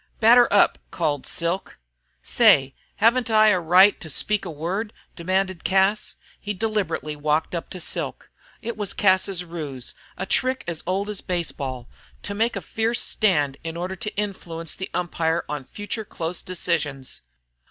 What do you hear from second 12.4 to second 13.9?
a fierce stand in